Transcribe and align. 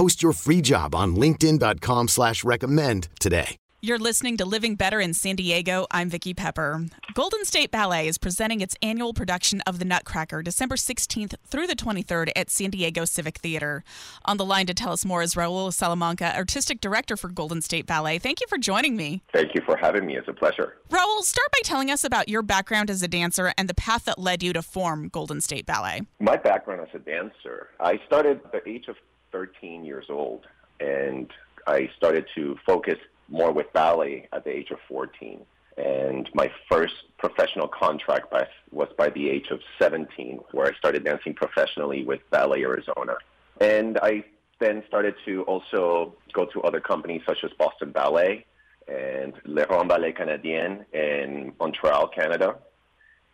Post 0.00 0.22
your 0.22 0.32
free 0.32 0.62
job 0.62 0.94
on 0.94 1.14
linkedin.com 1.14 2.08
slash 2.08 2.42
recommend 2.42 3.08
today. 3.20 3.58
You're 3.82 3.98
listening 3.98 4.38
to 4.38 4.46
Living 4.46 4.74
Better 4.74 4.98
in 4.98 5.12
San 5.12 5.36
Diego. 5.36 5.86
I'm 5.90 6.08
Vicki 6.08 6.32
Pepper. 6.32 6.86
Golden 7.12 7.44
State 7.44 7.70
Ballet 7.70 8.08
is 8.08 8.16
presenting 8.16 8.62
its 8.62 8.74
annual 8.82 9.12
production 9.12 9.60
of 9.66 9.78
The 9.78 9.84
Nutcracker 9.84 10.42
December 10.42 10.76
16th 10.76 11.34
through 11.46 11.66
the 11.66 11.76
23rd 11.76 12.30
at 12.34 12.48
San 12.48 12.70
Diego 12.70 13.04
Civic 13.04 13.36
Theater. 13.38 13.84
On 14.24 14.38
the 14.38 14.44
line 14.44 14.64
to 14.66 14.74
tell 14.74 14.92
us 14.92 15.04
more 15.04 15.20
is 15.20 15.34
Raul 15.34 15.70
Salamanca, 15.70 16.34
Artistic 16.34 16.80
Director 16.80 17.18
for 17.18 17.28
Golden 17.28 17.60
State 17.60 17.84
Ballet. 17.84 18.18
Thank 18.18 18.40
you 18.40 18.46
for 18.48 18.56
joining 18.56 18.96
me. 18.96 19.22
Thank 19.34 19.54
you 19.54 19.60
for 19.66 19.76
having 19.76 20.06
me. 20.06 20.16
It's 20.16 20.28
a 20.28 20.32
pleasure. 20.32 20.78
Raul, 20.88 21.20
start 21.20 21.52
by 21.52 21.60
telling 21.62 21.90
us 21.90 22.04
about 22.04 22.30
your 22.30 22.40
background 22.40 22.88
as 22.88 23.02
a 23.02 23.08
dancer 23.08 23.52
and 23.58 23.68
the 23.68 23.74
path 23.74 24.06
that 24.06 24.18
led 24.18 24.42
you 24.42 24.54
to 24.54 24.62
form 24.62 25.08
Golden 25.08 25.42
State 25.42 25.66
Ballet. 25.66 26.06
My 26.20 26.38
background 26.38 26.80
as 26.80 26.94
a 26.94 27.04
dancer, 27.04 27.68
I 27.80 28.00
started 28.06 28.40
at 28.44 28.52
the 28.52 28.66
age 28.66 28.88
of 28.88 28.96
13 29.32 29.84
years 29.84 30.06
old, 30.08 30.46
and 30.80 31.30
I 31.66 31.90
started 31.96 32.26
to 32.34 32.56
focus 32.66 32.98
more 33.28 33.52
with 33.52 33.72
ballet 33.72 34.28
at 34.32 34.44
the 34.44 34.50
age 34.50 34.70
of 34.70 34.78
14. 34.88 35.40
And 35.76 36.28
my 36.34 36.50
first 36.70 36.94
professional 37.18 37.68
contract 37.68 38.30
by, 38.30 38.46
was 38.70 38.88
by 38.98 39.08
the 39.10 39.30
age 39.30 39.46
of 39.50 39.60
17, 39.78 40.40
where 40.52 40.66
I 40.66 40.76
started 40.76 41.04
dancing 41.04 41.34
professionally 41.34 42.04
with 42.04 42.20
Ballet 42.30 42.62
Arizona. 42.62 43.14
And 43.60 43.98
I 44.02 44.24
then 44.58 44.82
started 44.88 45.14
to 45.24 45.42
also 45.42 46.14
go 46.32 46.44
to 46.46 46.62
other 46.62 46.80
companies 46.80 47.22
such 47.26 47.38
as 47.44 47.50
Boston 47.58 47.92
Ballet 47.92 48.44
and 48.88 49.32
Les 49.44 49.64
Grands 49.64 49.88
Ballets 49.88 50.18
Canadiens 50.18 50.84
in 50.92 51.52
Montreal, 51.58 52.08
Canada. 52.08 52.56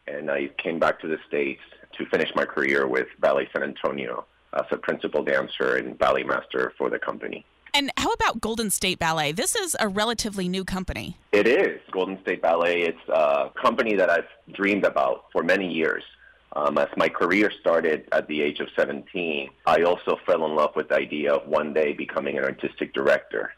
And 0.07 0.31
I 0.31 0.51
came 0.63 0.79
back 0.79 1.01
to 1.01 1.09
the 1.09 1.19
States 1.27 1.63
to 1.99 2.07
finish 2.07 2.31
my 2.37 2.45
career 2.45 2.87
with 2.87 3.09
Ballet 3.19 3.49
San 3.53 3.65
Antonio 3.65 4.27
as 4.55 4.65
a 4.71 4.77
principal 4.77 5.23
dancer 5.23 5.77
and 5.77 5.99
ballet 5.99 6.23
master 6.23 6.73
for 6.79 6.91
the 6.91 6.99
company. 6.99 7.45
And 7.75 7.91
how 7.99 8.11
about 8.13 8.41
Golden 8.41 8.71
State 8.71 8.99
Ballet? 8.99 9.33
This 9.33 9.55
is 9.55 9.77
a 9.79 9.87
relatively 9.87 10.49
new 10.49 10.65
company. 10.65 11.19
It 11.33 11.47
is. 11.47 11.79
Golden 11.91 12.19
State 12.23 12.41
Ballet, 12.41 12.83
it's 12.83 13.09
a 13.09 13.51
company 13.61 13.95
that 13.97 14.09
I've 14.09 14.29
dreamed 14.55 14.85
about 14.85 15.27
for 15.31 15.43
many 15.43 15.71
years. 15.71 16.03
Um, 16.55 16.79
as 16.79 16.89
my 16.97 17.11
career 17.11 17.53
started 17.61 18.09
at 18.13 18.27
the 18.29 18.41
age 18.41 18.61
of 18.61 18.69
17, 18.77 19.51
I 19.67 19.83
also 19.83 20.17
fell 20.25 20.47
in 20.47 20.55
love 20.55 20.71
with 20.75 20.89
the 20.89 20.95
idea 20.95 21.35
of 21.35 21.47
one 21.47 21.75
day 21.75 21.93
becoming 21.93 22.39
an 22.39 22.45
artistic 22.45 22.95
director. 22.95 23.53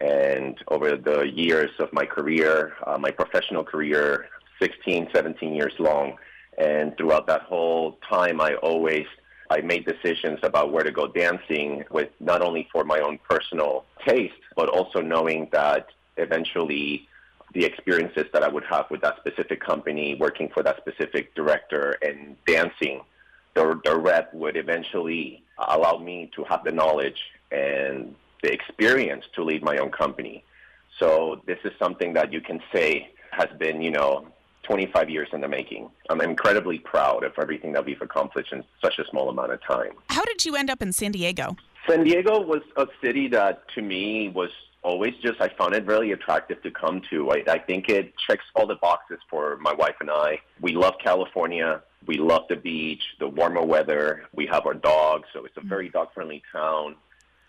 And 0.00 0.56
over 0.68 0.96
the 0.96 1.30
years 1.30 1.70
of 1.80 1.92
my 1.92 2.06
career, 2.06 2.72
uh, 2.86 2.96
my 2.96 3.10
professional 3.10 3.62
career, 3.62 4.28
16, 4.58 5.08
17 5.12 5.54
years 5.54 5.74
long, 5.78 6.16
and 6.56 6.96
throughout 6.96 7.26
that 7.26 7.42
whole 7.42 7.98
time, 8.08 8.40
I 8.40 8.54
always 8.54 9.06
I 9.50 9.60
made 9.60 9.84
decisions 9.84 10.38
about 10.42 10.72
where 10.72 10.84
to 10.84 10.92
go 10.92 11.08
dancing 11.08 11.84
with 11.90 12.08
not 12.20 12.40
only 12.40 12.68
for 12.72 12.84
my 12.84 13.00
own 13.00 13.18
personal 13.28 13.84
taste, 14.06 14.34
but 14.54 14.68
also 14.68 15.00
knowing 15.00 15.48
that 15.52 15.88
eventually 16.16 17.08
the 17.52 17.64
experiences 17.64 18.26
that 18.32 18.44
I 18.44 18.48
would 18.48 18.64
have 18.64 18.86
with 18.90 19.00
that 19.00 19.16
specific 19.16 19.60
company, 19.60 20.14
working 20.14 20.48
for 20.54 20.62
that 20.62 20.76
specific 20.76 21.34
director 21.34 21.98
and 22.00 22.36
dancing, 22.46 23.00
the, 23.54 23.80
the 23.84 23.98
rep 23.98 24.32
would 24.32 24.56
eventually 24.56 25.42
allow 25.58 25.98
me 25.98 26.30
to 26.36 26.44
have 26.44 26.62
the 26.62 26.70
knowledge 26.70 27.20
and 27.50 28.14
the 28.44 28.52
experience 28.52 29.24
to 29.34 29.42
lead 29.42 29.64
my 29.64 29.78
own 29.78 29.90
company. 29.90 30.44
So 31.00 31.42
this 31.46 31.58
is 31.64 31.72
something 31.78 32.12
that 32.12 32.32
you 32.32 32.40
can 32.40 32.60
say 32.72 33.10
has 33.32 33.48
been, 33.58 33.82
you 33.82 33.90
know, 33.90 34.26
25 34.64 35.10
years 35.10 35.28
in 35.32 35.40
the 35.40 35.48
making. 35.48 35.90
I'm 36.08 36.20
incredibly 36.20 36.78
proud 36.78 37.24
of 37.24 37.32
everything 37.38 37.72
that 37.72 37.84
we've 37.84 38.00
accomplished 38.00 38.52
in 38.52 38.64
such 38.82 38.98
a 38.98 39.04
small 39.10 39.28
amount 39.28 39.52
of 39.52 39.60
time. 39.62 39.92
How 40.08 40.24
did 40.24 40.44
you 40.44 40.56
end 40.56 40.70
up 40.70 40.82
in 40.82 40.92
San 40.92 41.12
Diego? 41.12 41.56
San 41.88 42.04
Diego 42.04 42.40
was 42.40 42.62
a 42.76 42.86
city 43.02 43.28
that 43.28 43.62
to 43.74 43.82
me 43.82 44.28
was 44.28 44.50
always 44.82 45.14
just, 45.22 45.40
I 45.40 45.48
found 45.58 45.74
it 45.74 45.86
really 45.86 46.12
attractive 46.12 46.62
to 46.62 46.70
come 46.70 47.02
to. 47.10 47.30
I, 47.30 47.42
I 47.48 47.58
think 47.58 47.88
it 47.88 48.12
checks 48.26 48.44
all 48.54 48.66
the 48.66 48.76
boxes 48.76 49.18
for 49.28 49.56
my 49.58 49.72
wife 49.74 49.96
and 50.00 50.10
I. 50.10 50.40
We 50.60 50.72
love 50.72 50.94
California. 51.02 51.82
We 52.06 52.16
love 52.16 52.42
the 52.48 52.56
beach, 52.56 53.02
the 53.18 53.28
warmer 53.28 53.62
weather. 53.62 54.24
We 54.34 54.46
have 54.46 54.66
our 54.66 54.74
dogs, 54.74 55.28
so 55.32 55.44
it's 55.44 55.56
a 55.56 55.66
very 55.66 55.90
dog 55.90 56.08
friendly 56.14 56.42
town 56.52 56.96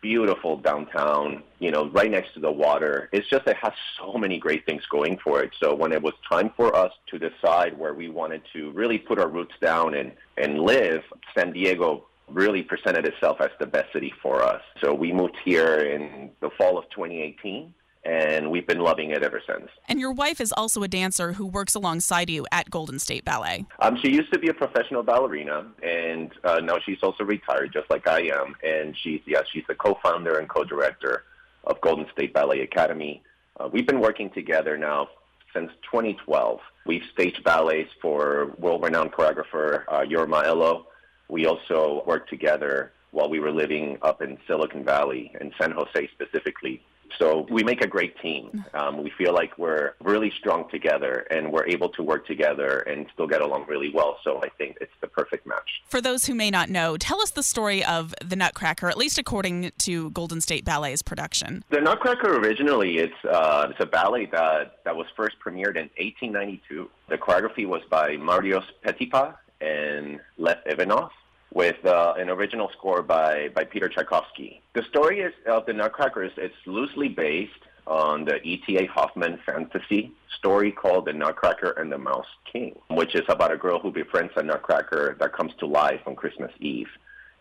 beautiful 0.02 0.58
downtown, 0.58 1.44
you 1.60 1.72
know, 1.72 1.90
right 1.90 2.10
next 2.12 2.34
to 2.34 2.40
the 2.40 2.52
water. 2.52 3.10
It's 3.12 3.30
just 3.30 3.48
it 3.48 3.58
has 3.58 3.74
so 4.00 4.14
many 4.14 4.38
great 4.38 4.66
things 4.66 4.84
going 4.88 5.18
for 5.24 5.42
it. 5.44 5.52
So 5.62 5.76
when 5.76 5.92
it 5.92 6.02
was 6.02 6.14
time 6.28 6.52
for 6.56 6.76
us 6.76 6.92
to 7.08 7.20
decide 7.20 7.78
where 7.78 7.94
we 7.94 8.10
wanted 8.10 8.42
to 8.54 8.72
really 8.72 8.98
put 8.98 9.20
our 9.20 9.30
roots 9.30 9.56
down 9.62 9.94
and, 9.96 10.12
and 10.38 10.60
live, 10.60 11.04
San 11.38 11.54
Diego 11.54 12.08
really 12.28 12.64
presented 12.64 13.06
itself 13.06 13.42
as 13.42 13.50
the 13.60 13.66
best 13.66 13.92
city 13.94 14.14
for 14.22 14.42
us. 14.42 14.62
So 14.82 14.94
we 14.94 15.12
moved 15.12 15.38
here 15.44 15.76
in 15.76 16.32
the 16.40 16.50
fall 16.58 16.78
of 16.78 16.86
2018 16.90 17.74
and 18.04 18.50
we've 18.50 18.66
been 18.66 18.80
loving 18.80 19.12
it 19.12 19.24
ever 19.24 19.42
since. 19.46 19.70
And 19.88 20.00
your 20.00 20.12
wife 20.12 20.42
is 20.42 20.52
also 20.52 20.82
a 20.84 20.88
dancer 20.88 21.34
who 21.34 21.46
works 21.46 21.76
alongside 21.76 22.30
you 22.30 22.46
at 22.52 22.70
Golden 22.70 23.00
State 23.00 23.24
Ballet. 23.24 23.66
Um, 23.80 23.98
she 24.02 24.10
used 24.10 24.34
to 24.34 24.40
be 24.40 24.50
a 24.50 24.54
professional 24.54 25.04
ballerina, 25.04 25.68
and 25.84 26.32
uh, 26.44 26.60
now 26.60 26.78
she's 26.84 26.98
also 27.04 27.24
retired, 27.24 27.72
just 27.74 27.90
like 27.90 28.08
I 28.08 28.22
am. 28.22 28.56
And 28.64 28.96
she's 28.98 29.22
yeah, 29.26 29.42
she's 29.52 29.64
the 29.68 29.76
co-founder 29.76 30.40
and 30.40 30.50
co-director 30.50 31.24
of 31.66 31.80
Golden 31.82 32.08
State 32.12 32.34
Ballet 32.34 32.62
Academy. 32.62 33.22
Uh, 33.60 33.70
we've 33.72 33.86
been 33.86 34.00
working 34.00 34.32
together 34.32 34.78
now 34.78 35.10
since 35.54 35.72
2012. 35.92 36.60
We've 36.86 37.04
staged 37.14 37.44
ballets 37.44 37.90
for 38.02 38.56
world-renowned 38.58 39.12
choreographer 39.12 39.84
uh, 39.88 40.00
Jorma 40.02 40.44
Elo. 40.46 40.88
We 41.30 41.46
also 41.46 42.04
worked 42.08 42.30
together 42.30 42.94
while 43.12 43.30
we 43.30 43.40
were 43.40 43.52
living 43.52 43.98
up 44.02 44.22
in 44.22 44.38
Silicon 44.48 44.84
Valley, 44.84 45.32
in 45.40 45.52
San 45.60 45.72
Jose 45.72 46.10
specifically. 46.14 46.82
So 47.20 47.48
we 47.50 47.64
make 47.64 47.82
a 47.82 47.88
great 47.88 48.18
team. 48.20 48.66
Um, 48.74 49.04
we 49.04 49.12
feel 49.18 49.34
like 49.34 49.58
we're 49.58 49.94
really 50.02 50.32
strong 50.40 50.70
together 50.70 51.28
and 51.32 51.52
we're 51.52 51.68
able 51.68 51.90
to 51.90 52.04
work 52.04 52.28
together 52.28 52.80
and 52.80 53.06
still 53.14 53.28
get 53.28 53.42
along 53.42 53.66
really 53.68 53.92
well. 53.94 54.18
So 54.24 54.42
I 54.44 54.50
think 54.50 54.78
it's 54.82 54.92
the 55.02 55.08
perfect 55.08 55.46
match. 55.46 55.70
For 55.88 56.02
those 56.02 56.26
who 56.26 56.36
may 56.36 56.50
not 56.50 56.70
know, 56.70 56.98
tell 56.98 57.22
us 57.22 57.32
the 57.32 57.44
story 57.44 57.84
of 57.84 58.14
the 58.24 58.36
Nutcracker, 58.36 58.90
at 58.90 58.98
least 58.98 59.18
according 59.18 59.72
to 59.80 60.12
Golden 60.12 60.42
State 60.42 60.66
Ballet's 60.66 61.02
production. 61.02 61.64
The 61.70 61.82
Nutcracker 61.82 62.38
originally 62.38 62.98
it's 62.98 63.26
uh, 63.30 63.68
it's 63.70 63.80
a 63.80 63.86
ballet 63.86 64.26
that 64.28 64.84
that 64.86 64.96
was 64.96 65.08
first 65.16 65.36
premiered 65.46 65.76
in 65.76 65.90
1892. 65.98 66.90
The 67.10 67.18
choreography 67.18 67.66
was 67.66 67.82
by 67.90 68.18
Marius 68.18 68.66
Petipa 68.84 69.36
and 69.60 70.20
Lev 70.38 70.58
Ivanov 70.66 71.12
with 71.54 71.86
uh, 71.86 72.14
an 72.18 72.30
original 72.30 72.70
score 72.70 73.02
by, 73.02 73.50
by 73.50 73.64
Peter 73.64 73.90
Tchaikovsky. 73.90 74.62
The 74.74 74.84
story 74.84 75.20
is, 75.20 75.34
of 75.46 75.66
the 75.66 75.74
Nutcracker 75.74 76.24
is 76.24 76.32
it's 76.38 76.56
loosely 76.66 77.10
based 77.10 77.52
on 77.88 78.26
the 78.26 78.42
E.T.A. 78.42 78.86
Hoffmann 78.86 79.40
fantasy 79.46 80.12
story 80.38 80.72
called 80.72 81.06
The 81.06 81.14
Nutcracker 81.14 81.72
and 81.72 81.92
the 81.92 81.98
Mouse 81.98 82.28
King, 82.52 82.80
which 82.90 83.16
is 83.16 83.24
about 83.28 83.52
a 83.52 83.58
girl 83.58 83.80
who 83.80 83.92
befriends 83.92 84.32
a 84.36 84.44
nutcracker 84.44 85.18
that 85.20 85.34
comes 85.34 85.52
to 85.60 85.66
life 85.66 86.02
on 86.06 86.16
Christmas 86.16 86.52
Eve 86.60 86.88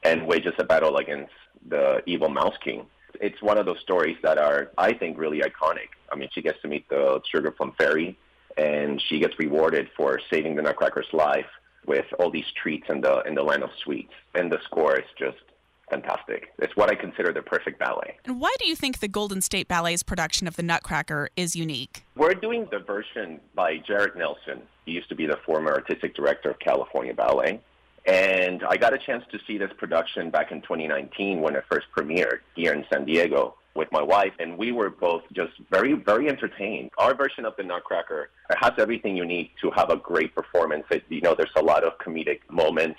and 0.02 0.26
wages 0.26 0.54
a 0.58 0.64
battle 0.64 0.96
against 0.96 1.32
the 1.68 2.02
evil 2.06 2.28
Mouse 2.28 2.56
King. 2.64 2.86
It's 3.20 3.40
one 3.42 3.58
of 3.58 3.66
those 3.66 3.80
stories 3.80 4.16
that 4.22 4.38
are, 4.38 4.70
I 4.78 4.94
think, 4.94 5.18
really 5.18 5.40
iconic. 5.40 5.90
I 6.10 6.16
mean, 6.16 6.30
she 6.32 6.42
gets 6.42 6.60
to 6.62 6.68
meet 6.68 6.88
the 6.88 7.20
Sugar 7.30 7.50
Plum 7.50 7.74
Fairy, 7.78 8.18
and 8.56 9.00
she 9.00 9.20
gets 9.20 9.38
rewarded 9.38 9.90
for 9.96 10.20
saving 10.32 10.56
the 10.56 10.62
Nutcracker's 10.62 11.12
life 11.12 11.46
with 11.90 12.06
all 12.20 12.30
these 12.30 12.46
treats 12.62 12.86
in 12.88 13.00
the 13.00 13.20
in 13.22 13.34
the 13.34 13.42
land 13.42 13.64
of 13.64 13.70
sweets. 13.82 14.12
And 14.36 14.50
the 14.50 14.60
score 14.64 14.96
is 14.96 15.10
just 15.18 15.42
fantastic. 15.90 16.52
It's 16.60 16.76
what 16.76 16.88
I 16.88 16.94
consider 16.94 17.32
the 17.32 17.42
perfect 17.42 17.80
ballet. 17.80 18.16
And 18.24 18.40
why 18.40 18.54
do 18.60 18.68
you 18.68 18.76
think 18.76 19.00
the 19.00 19.08
Golden 19.08 19.40
State 19.40 19.66
Ballet's 19.66 20.04
production 20.04 20.46
of 20.46 20.54
the 20.54 20.62
Nutcracker 20.62 21.30
is 21.36 21.56
unique? 21.56 22.04
We're 22.14 22.34
doing 22.34 22.68
the 22.70 22.78
version 22.78 23.40
by 23.56 23.78
Jared 23.78 24.14
Nelson. 24.14 24.62
He 24.86 24.92
used 24.92 25.08
to 25.08 25.16
be 25.16 25.26
the 25.26 25.38
former 25.44 25.72
artistic 25.72 26.14
director 26.14 26.48
of 26.48 26.60
California 26.60 27.12
Ballet. 27.12 27.60
And 28.06 28.62
I 28.62 28.76
got 28.76 28.94
a 28.94 28.98
chance 28.98 29.24
to 29.32 29.38
see 29.48 29.58
this 29.58 29.72
production 29.76 30.30
back 30.30 30.52
in 30.52 30.62
2019 30.62 31.40
when 31.40 31.56
it 31.56 31.64
first 31.68 31.88
premiered 31.96 32.38
here 32.54 32.72
in 32.72 32.84
San 32.90 33.04
Diego 33.04 33.56
with 33.74 33.88
my 33.92 34.02
wife, 34.02 34.32
and 34.38 34.58
we 34.58 34.72
were 34.72 34.90
both 34.90 35.22
just 35.32 35.52
very, 35.70 35.92
very 35.94 36.28
entertained. 36.28 36.90
Our 36.98 37.14
version 37.14 37.44
of 37.44 37.54
the 37.56 37.62
Nutcracker 37.62 38.30
has 38.58 38.72
everything 38.78 39.16
you 39.16 39.24
need 39.24 39.50
to 39.62 39.70
have 39.70 39.90
a 39.90 39.96
great 39.96 40.34
performance. 40.34 40.84
It, 40.90 41.04
you 41.08 41.20
know, 41.20 41.34
there's 41.34 41.52
a 41.56 41.62
lot 41.62 41.84
of 41.84 41.96
comedic 41.98 42.40
moments. 42.50 42.98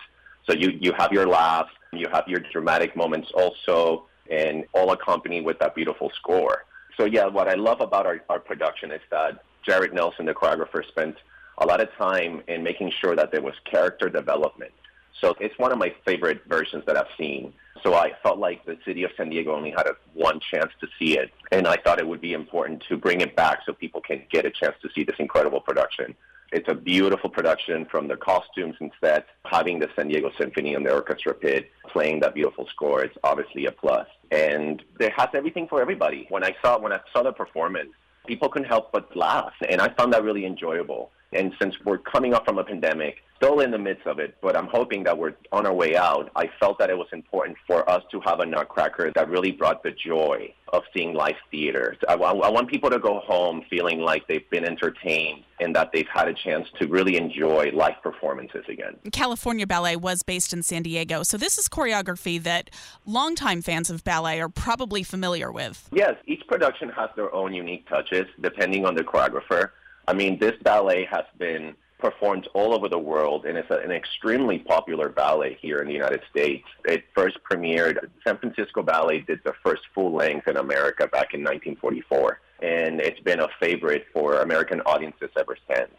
So 0.50 0.56
you, 0.56 0.72
you 0.80 0.94
have 0.98 1.12
your 1.12 1.28
laughs, 1.28 1.72
you 1.92 2.08
have 2.12 2.28
your 2.28 2.40
dramatic 2.52 2.96
moments 2.96 3.32
also, 3.34 4.06
and 4.30 4.66
all 4.74 4.92
accompanied 4.92 5.46
with 5.46 5.60
that 5.60 5.76
beautiful 5.76 6.10
score. 6.16 6.66
So 6.98 7.06
yeah, 7.06 7.26
what 7.28 7.48
I 7.48 7.56
love 7.56 7.82
about 7.82 8.06
our, 8.06 8.22
our 8.30 8.40
production 8.40 8.92
is 8.92 9.02
that 9.12 9.44
Jared 9.66 9.94
Nelson, 9.94 10.26
the 10.26 10.34
choreographer, 10.34 10.88
spent 10.88 11.16
a 11.58 11.66
lot 11.66 11.82
of 11.82 11.90
time 11.98 12.42
in 12.48 12.64
making 12.64 12.92
sure 13.02 13.16
that 13.16 13.32
there 13.32 13.42
was 13.42 13.54
character 13.70 14.10
development. 14.10 14.72
So 15.20 15.36
it's 15.40 15.58
one 15.60 15.72
of 15.72 15.78
my 15.78 15.94
favorite 16.06 16.42
versions 16.48 16.84
that 16.88 16.98
I've 16.98 17.12
seen. 17.18 17.54
So 17.84 17.96
I 17.96 18.14
felt 18.22 18.38
like 18.38 18.66
the 18.66 18.78
city 18.86 19.04
of 19.04 19.12
San 19.18 19.30
Diego 19.30 19.56
only 19.56 19.72
had 19.72 19.88
a, 19.88 19.96
one 20.14 20.40
chance 20.40 20.72
to 20.82 20.88
see 21.00 21.18
it, 21.18 21.32
and 21.52 21.68
I 21.68 21.78
thought 21.78 22.00
it 22.00 22.08
would 22.08 22.22
be 22.22 22.34
important 22.34 22.84
to 22.90 22.98
bring 22.98 23.22
it 23.22 23.36
back 23.36 23.60
so 23.66 23.74
people 23.74 24.02
can 24.02 24.24
get 24.30 24.46
a 24.46 24.52
chance 24.52 24.76
to 24.82 24.90
see 24.94 25.04
this 25.04 25.16
incredible 25.20 25.62
production. 25.62 26.16
It's 26.52 26.68
a 26.68 26.76
beautiful 26.76 27.30
production 27.30 27.86
from 27.86 28.08
the 28.08 28.18
costumes 28.18 28.76
and 28.82 28.92
sets, 29.00 29.28
having 29.46 29.80
the 29.80 29.90
San 29.96 30.10
Diego 30.10 30.32
Symphony 30.38 30.76
and 30.76 30.86
the 30.86 30.94
orchestra 30.94 31.34
pit 31.34 31.72
playing 31.88 32.20
that 32.20 32.34
beautiful 32.34 32.68
score. 32.68 33.04
It's 33.04 33.18
obviously 33.24 33.66
a 33.68 33.72
plus. 33.72 34.08
and 34.32 34.82
it 35.00 35.12
has 35.18 35.30
everything 35.34 35.68
for 35.68 35.82
everybody. 35.82 36.26
When 36.30 36.44
I 36.44 36.56
saw 36.62 36.80
when 36.80 36.94
I 36.94 37.00
saw 37.14 37.24
the 37.24 37.34
performance, 37.34 37.92
people 38.28 38.50
couldn't 38.50 38.68
help 38.68 38.92
but 38.92 39.16
laugh, 39.16 39.54
and 39.70 39.82
I 39.82 39.90
found 39.90 40.14
that 40.14 40.24
really 40.24 40.46
enjoyable. 40.46 41.12
And 41.34 41.54
since 41.62 41.76
we're 41.86 41.98
coming 41.98 42.34
up 42.34 42.46
from 42.46 42.58
a 42.58 42.64
pandemic, 42.64 43.24
still 43.42 43.62
in 43.62 43.72
the 43.72 43.78
midst 43.78 44.06
of 44.06 44.20
it, 44.20 44.38
but 44.42 44.56
I'm 44.56 44.68
hoping 44.68 45.04
that 45.04 45.18
we're 45.18 45.34
on 45.52 45.66
our 45.66 45.74
way 45.74 45.96
out, 45.96 46.30
I 46.36 46.50
felt 46.60 46.78
that 46.78 46.92
it 46.92 46.98
was 46.98 47.08
important 47.12 47.58
for 47.66 47.90
us 47.90 48.04
to 48.12 48.22
have 48.22 48.40
a 48.40 48.46
Nutcracker 48.46 49.12
that 49.16 49.30
really 49.30 49.52
brought 49.52 49.82
the 49.82 49.92
joy 49.92 50.54
of 50.72 50.84
seeing 50.96 51.14
live 51.14 51.36
theater. 51.50 51.98
I, 52.08 52.14
I 52.14 52.50
want 52.50 52.70
people 52.70 52.92
to 52.92 53.00
go 53.00 53.20
home 53.20 53.64
feeling 53.68 54.00
like 54.00 54.28
they've 54.28 54.48
been 54.52 54.64
entertained 54.64 55.44
and 55.60 55.76
that 55.76 55.92
they've 55.92 56.08
had 56.08 56.28
a 56.28 56.34
chance 56.34 56.68
to 56.80 56.88
really 56.88 57.18
enjoy 57.18 57.72
live 57.74 58.02
performances 58.04 58.64
again. 58.70 58.98
California 59.12 59.66
Ballet 59.66 59.96
was 59.96 60.22
based 60.22 60.54
in 60.54 60.62
San 60.62 60.84
Diego, 60.84 61.24
so 61.24 61.36
this 61.36 61.58
is 61.58 61.68
choreography 61.68 62.42
that 62.44 62.70
longtime 63.08 63.64
fans 63.64 63.90
of 63.90 64.04
ballet 64.04 64.40
are 64.40 64.50
probably 64.50 65.02
familiar 65.02 65.52
with. 65.52 65.90
Yes, 65.92 66.14
each 66.26 66.46
production 66.48 66.90
has 66.90 67.10
their 67.16 67.34
own 67.34 67.54
unique 67.54 67.90
touches 67.90 68.28
depending 68.40 68.86
on 68.86 68.94
the 68.94 69.04
choreographer. 69.04 69.72
I 70.08 70.14
mean, 70.14 70.38
this 70.40 70.54
ballet 70.64 71.08
has 71.12 71.26
been 71.38 71.76
performed 72.02 72.50
all 72.54 72.74
over 72.74 72.90
the 72.90 73.00
world, 73.00 73.46
and 73.46 73.58
it's 73.58 73.70
an 73.70 73.92
extremely 73.92 74.60
popular 74.60 75.10
ballet 75.10 75.58
here 75.62 75.78
in 75.78 75.88
the 75.88 75.94
United 75.94 76.22
States. 76.30 76.66
It 76.86 77.04
first 77.16 77.38
premiered, 77.50 77.98
San 78.26 78.38
Francisco 78.38 78.84
Ballet 78.84 79.20
did 79.22 79.40
the 79.46 79.54
first 79.64 79.84
full 79.94 80.14
length 80.14 80.48
in 80.48 80.58
America 80.58 81.08
back 81.08 81.34
in 81.34 81.42
1944, 81.42 82.40
and 82.62 83.00
it's 83.00 83.20
been 83.22 83.40
a 83.40 83.48
favorite 83.60 84.06
for 84.12 84.42
American 84.42 84.82
audiences 84.82 85.30
ever 85.38 85.56
since. 85.74 85.92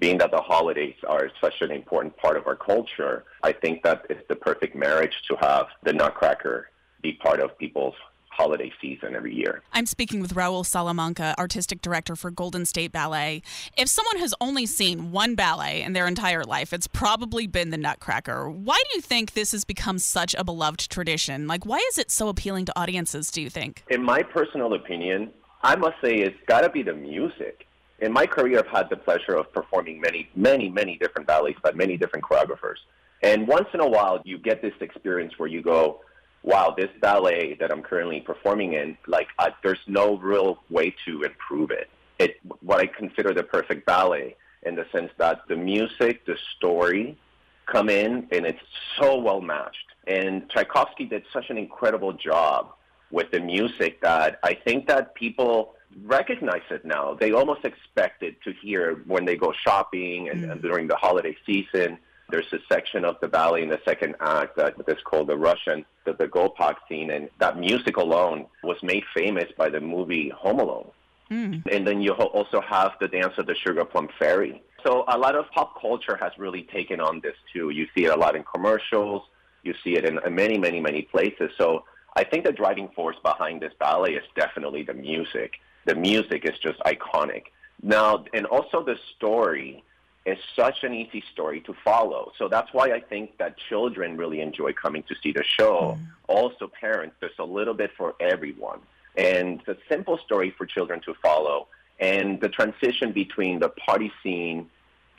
Being 0.00 0.18
that 0.18 0.30
the 0.30 0.40
holidays 0.40 0.96
are 1.06 1.30
such 1.40 1.60
an 1.60 1.70
important 1.70 2.16
part 2.16 2.38
of 2.38 2.46
our 2.46 2.56
culture, 2.56 3.24
I 3.42 3.52
think 3.52 3.82
that 3.82 4.06
it's 4.08 4.26
the 4.28 4.36
perfect 4.36 4.74
marriage 4.74 5.14
to 5.28 5.36
have 5.40 5.66
the 5.82 5.92
Nutcracker 5.92 6.70
be 7.02 7.12
part 7.12 7.40
of 7.40 7.56
people's 7.58 7.94
holiday 8.30 8.72
season 8.80 9.14
every 9.14 9.34
year. 9.34 9.62
I'm 9.72 9.86
speaking 9.86 10.20
with 10.20 10.34
Raul 10.34 10.64
Salamanca, 10.64 11.34
artistic 11.38 11.82
director 11.82 12.16
for 12.16 12.30
Golden 12.30 12.64
State 12.64 12.92
Ballet. 12.92 13.42
If 13.76 13.88
someone 13.88 14.18
has 14.18 14.34
only 14.40 14.66
seen 14.66 15.10
one 15.10 15.34
ballet 15.34 15.82
in 15.82 15.92
their 15.92 16.06
entire 16.06 16.44
life, 16.44 16.72
it's 16.72 16.86
probably 16.86 17.46
been 17.46 17.70
the 17.70 17.76
Nutcracker. 17.76 18.48
Why 18.48 18.76
do 18.76 18.96
you 18.96 19.02
think 19.02 19.32
this 19.32 19.52
has 19.52 19.64
become 19.64 19.98
such 19.98 20.34
a 20.38 20.44
beloved 20.44 20.88
tradition? 20.88 21.46
Like, 21.46 21.66
why 21.66 21.84
is 21.90 21.98
it 21.98 22.10
so 22.10 22.28
appealing 22.28 22.64
to 22.66 22.78
audiences, 22.78 23.30
do 23.30 23.42
you 23.42 23.50
think? 23.50 23.84
In 23.90 24.02
my 24.02 24.22
personal 24.22 24.74
opinion, 24.74 25.30
I 25.62 25.76
must 25.76 25.96
say 26.02 26.14
it's 26.16 26.36
got 26.46 26.62
to 26.62 26.70
be 26.70 26.82
the 26.82 26.94
music. 26.94 27.66
In 27.98 28.12
my 28.12 28.26
career, 28.26 28.60
I've 28.60 28.66
had 28.68 28.88
the 28.88 28.96
pleasure 28.96 29.34
of 29.34 29.52
performing 29.52 30.00
many, 30.00 30.30
many, 30.34 30.70
many 30.70 30.96
different 30.96 31.26
ballets 31.26 31.58
by 31.62 31.72
many 31.72 31.98
different 31.98 32.24
choreographers. 32.24 32.76
And 33.22 33.46
once 33.46 33.68
in 33.74 33.80
a 33.80 33.88
while, 33.88 34.22
you 34.24 34.38
get 34.38 34.62
this 34.62 34.72
experience 34.80 35.34
where 35.36 35.48
you 35.48 35.60
go, 35.60 36.00
wow, 36.42 36.74
this 36.76 36.90
ballet 37.00 37.56
that 37.60 37.70
I'm 37.70 37.82
currently 37.82 38.20
performing 38.20 38.74
in, 38.74 38.96
like, 39.06 39.28
I, 39.38 39.52
there's 39.62 39.80
no 39.86 40.16
real 40.16 40.62
way 40.70 40.94
to 41.04 41.22
improve 41.22 41.70
it. 41.70 41.90
It, 42.18 42.36
what 42.60 42.80
I 42.80 42.86
consider 42.86 43.32
the 43.34 43.42
perfect 43.42 43.86
ballet 43.86 44.36
in 44.62 44.74
the 44.74 44.86
sense 44.92 45.10
that 45.18 45.42
the 45.48 45.56
music, 45.56 46.26
the 46.26 46.36
story 46.56 47.18
come 47.66 47.88
in 47.88 48.26
and 48.32 48.44
it's 48.44 48.60
so 48.98 49.18
well 49.18 49.40
matched. 49.40 49.76
And 50.06 50.48
Tchaikovsky 50.50 51.04
did 51.04 51.24
such 51.32 51.50
an 51.50 51.56
incredible 51.56 52.12
job 52.12 52.72
with 53.10 53.30
the 53.30 53.40
music 53.40 54.00
that 54.02 54.38
I 54.42 54.54
think 54.54 54.86
that 54.88 55.14
people 55.14 55.74
recognize 56.04 56.62
it 56.70 56.84
now. 56.84 57.16
They 57.18 57.32
almost 57.32 57.64
expect 57.64 58.22
it 58.22 58.40
to 58.42 58.52
hear 58.52 59.02
when 59.06 59.24
they 59.24 59.36
go 59.36 59.52
shopping 59.64 60.28
and, 60.28 60.44
mm. 60.44 60.52
and 60.52 60.62
during 60.62 60.86
the 60.88 60.96
holiday 60.96 61.36
season 61.46 61.98
there's 62.30 62.52
a 62.52 62.58
section 62.72 63.04
of 63.04 63.16
the 63.20 63.28
ballet 63.28 63.62
in 63.62 63.68
the 63.68 63.80
second 63.84 64.14
act 64.20 64.56
that 64.56 64.74
is 64.88 64.98
called 65.04 65.28
the 65.28 65.36
Russian, 65.36 65.84
the, 66.04 66.12
the 66.12 66.26
Gopak 66.26 66.76
scene, 66.88 67.10
and 67.10 67.28
that 67.38 67.58
music 67.58 67.96
alone 67.96 68.46
was 68.62 68.76
made 68.82 69.04
famous 69.14 69.50
by 69.56 69.68
the 69.68 69.80
movie 69.80 70.30
Home 70.30 70.60
Alone. 70.60 70.90
Mm. 71.30 71.62
And 71.70 71.86
then 71.86 72.00
you 72.00 72.12
also 72.12 72.60
have 72.60 72.92
the 73.00 73.06
dance 73.08 73.34
of 73.38 73.46
the 73.46 73.54
Sugar 73.54 73.84
Plum 73.84 74.08
Fairy. 74.18 74.62
So 74.84 75.04
a 75.08 75.16
lot 75.16 75.36
of 75.36 75.50
pop 75.52 75.80
culture 75.80 76.16
has 76.16 76.32
really 76.38 76.64
taken 76.64 77.00
on 77.00 77.20
this 77.20 77.36
too. 77.52 77.70
You 77.70 77.86
see 77.94 78.06
it 78.06 78.10
a 78.10 78.16
lot 78.16 78.34
in 78.34 78.42
commercials. 78.42 79.22
You 79.62 79.74
see 79.84 79.96
it 79.96 80.04
in, 80.04 80.18
in 80.24 80.34
many, 80.34 80.58
many, 80.58 80.80
many 80.80 81.02
places. 81.02 81.50
So 81.56 81.84
I 82.16 82.24
think 82.24 82.44
the 82.44 82.52
driving 82.52 82.88
force 82.96 83.16
behind 83.22 83.62
this 83.62 83.72
ballet 83.78 84.14
is 84.14 84.24
definitely 84.34 84.82
the 84.82 84.94
music. 84.94 85.52
The 85.84 85.94
music 85.94 86.44
is 86.44 86.58
just 86.58 86.78
iconic. 86.80 87.44
Now, 87.82 88.24
and 88.34 88.46
also 88.46 88.82
the 88.84 88.96
story 89.16 89.84
is 90.26 90.38
such 90.54 90.84
an 90.84 90.92
easy 90.92 91.22
story 91.32 91.60
to 91.62 91.74
follow. 91.84 92.32
So 92.38 92.48
that's 92.48 92.72
why 92.72 92.92
I 92.92 93.00
think 93.00 93.38
that 93.38 93.56
children 93.68 94.16
really 94.16 94.40
enjoy 94.40 94.72
coming 94.74 95.02
to 95.04 95.14
see 95.22 95.32
the 95.32 95.44
show. 95.44 95.98
Mm. 95.98 96.06
Also, 96.28 96.68
parents, 96.68 97.16
there's 97.20 97.38
a 97.38 97.44
little 97.44 97.74
bit 97.74 97.90
for 97.96 98.14
everyone. 98.20 98.80
And 99.16 99.60
it's 99.60 99.68
a 99.68 99.76
simple 99.88 100.18
story 100.18 100.54
for 100.56 100.66
children 100.66 101.00
to 101.06 101.14
follow. 101.14 101.68
And 101.98 102.40
the 102.40 102.48
transition 102.48 103.12
between 103.12 103.60
the 103.60 103.70
party 103.70 104.12
scene 104.22 104.68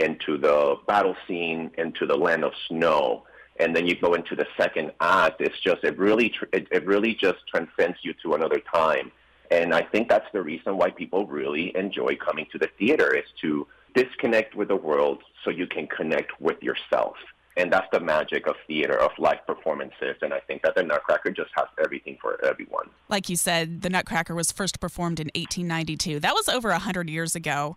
into 0.02 0.38
the 0.38 0.78
battle 0.88 1.16
scene 1.28 1.72
into 1.78 2.06
the 2.06 2.16
land 2.16 2.44
of 2.44 2.54
snow 2.68 3.24
and 3.60 3.76
then 3.76 3.86
you 3.86 3.96
go 3.96 4.14
into 4.14 4.36
the 4.36 4.48
second 4.58 4.92
act 5.00 5.40
it's 5.42 5.60
just 5.60 5.84
it 5.84 5.98
really 5.98 6.34
it, 6.52 6.68
it 6.72 6.86
really 6.86 7.14
just 7.14 7.40
transcends 7.48 7.98
you 8.02 8.14
to 8.14 8.34
another 8.34 8.60
time 8.74 9.12
and 9.52 9.74
i 9.74 9.82
think 9.82 10.10
that's 10.10 10.28
the 10.34 10.42
reason 10.42 10.78
why 10.78 10.90
people 10.90 11.26
really 11.28 11.76
enjoy 11.76 12.16
coming 12.16 12.48
to 12.52 12.58
the 12.58 12.70
theater 12.80 13.14
is 13.14 13.26
to 13.40 13.68
disconnect 13.96 14.56
with 14.56 14.68
the 14.68 14.76
world 14.76 15.24
so 15.44 15.50
you 15.50 15.68
can 15.68 15.88
connect 15.88 16.40
with 16.40 16.62
yourself. 16.62 17.16
And 17.58 17.72
that's 17.72 17.88
the 17.92 18.00
magic 18.00 18.48
of 18.48 18.56
theater, 18.66 18.98
of 18.98 19.12
live 19.18 19.46
performances. 19.46 20.16
And 20.22 20.34
I 20.34 20.40
think 20.40 20.62
that 20.62 20.76
the 20.76 20.84
Nutcracker 20.84 21.32
just 21.32 21.50
has 21.58 21.68
everything 21.84 22.18
for 22.22 22.44
everyone. 22.46 22.90
Like 23.10 23.28
you 23.28 23.36
said, 23.36 23.82
the 23.82 23.90
Nutcracker 23.90 24.34
was 24.34 24.54
first 24.54 24.80
performed 24.80 25.20
in 25.20 25.28
1892. 25.36 26.22
That 26.22 26.34
was 26.34 26.48
over 26.48 26.70
100 26.70 27.10
years 27.10 27.36
ago. 27.36 27.76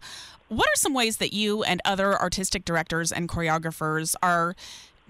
What 0.49 0.69
are 0.69 0.77
some 0.77 0.95
ways 0.95 1.17
that 1.17 1.33
you 1.33 1.65
and 1.65 1.81
other 1.85 2.17
artistic 2.21 2.65
directors 2.65 3.11
and 3.11 3.29
choreographers 3.29 4.15
are 4.23 4.55